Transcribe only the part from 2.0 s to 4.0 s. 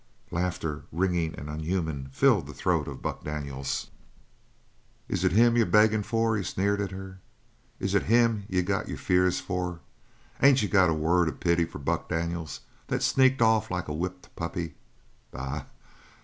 filled the throat of Buck Daniels.